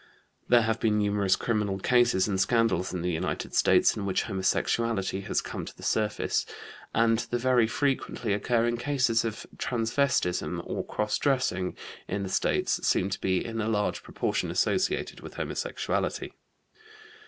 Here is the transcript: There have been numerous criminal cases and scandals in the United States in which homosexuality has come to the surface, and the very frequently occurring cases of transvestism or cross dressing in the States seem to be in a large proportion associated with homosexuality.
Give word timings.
There 0.49 0.63
have 0.63 0.79
been 0.79 0.97
numerous 0.97 1.35
criminal 1.35 1.77
cases 1.77 2.27
and 2.27 2.41
scandals 2.41 2.91
in 2.91 3.03
the 3.03 3.11
United 3.11 3.53
States 3.53 3.95
in 3.95 4.03
which 4.03 4.23
homosexuality 4.23 5.21
has 5.27 5.41
come 5.43 5.63
to 5.63 5.77
the 5.77 5.83
surface, 5.83 6.43
and 6.91 7.19
the 7.29 7.37
very 7.37 7.67
frequently 7.67 8.33
occurring 8.33 8.77
cases 8.77 9.23
of 9.23 9.45
transvestism 9.57 10.59
or 10.65 10.83
cross 10.83 11.19
dressing 11.19 11.77
in 12.07 12.23
the 12.23 12.29
States 12.29 12.83
seem 12.87 13.11
to 13.11 13.21
be 13.21 13.45
in 13.45 13.61
a 13.61 13.69
large 13.69 14.01
proportion 14.01 14.49
associated 14.49 15.19
with 15.19 15.35
homosexuality. 15.35 16.31